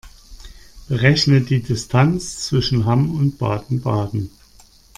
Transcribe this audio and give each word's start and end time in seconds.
Berechne 0.87 1.41
die 1.41 1.61
Distanz 1.61 2.47
zwischen 2.47 2.85
Hamm 2.85 3.13
und 3.13 3.37
Baden-Baden 3.37 4.31